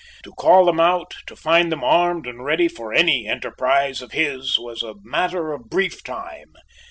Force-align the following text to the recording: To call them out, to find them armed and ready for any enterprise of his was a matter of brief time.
To 0.23 0.33
call 0.33 0.65
them 0.65 0.79
out, 0.79 1.13
to 1.27 1.35
find 1.35 1.71
them 1.71 1.83
armed 1.83 2.25
and 2.25 2.43
ready 2.43 2.67
for 2.67 2.91
any 2.91 3.27
enterprise 3.27 4.01
of 4.01 4.13
his 4.13 4.57
was 4.57 4.81
a 4.81 4.95
matter 5.03 5.53
of 5.53 5.69
brief 5.69 6.03
time. 6.03 6.53